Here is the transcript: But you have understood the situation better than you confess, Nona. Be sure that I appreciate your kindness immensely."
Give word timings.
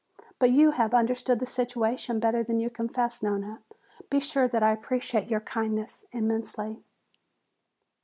But 0.39 0.49
you 0.49 0.71
have 0.71 0.95
understood 0.95 1.37
the 1.37 1.45
situation 1.45 2.19
better 2.19 2.41
than 2.43 2.59
you 2.59 2.71
confess, 2.71 3.21
Nona. 3.21 3.61
Be 4.09 4.19
sure 4.19 4.47
that 4.47 4.63
I 4.63 4.71
appreciate 4.71 5.29
your 5.29 5.41
kindness 5.41 6.05
immensely." 6.11 6.79